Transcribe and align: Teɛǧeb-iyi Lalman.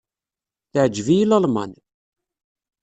Teɛǧeb-iyi 0.71 1.25
Lalman. 1.29 1.71